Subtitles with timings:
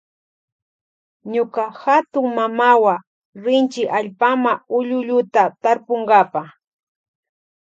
[1.33, 2.95] Ñuka hatunmamawa
[3.43, 6.41] rinchi allpama ullulluta tarpunkapa.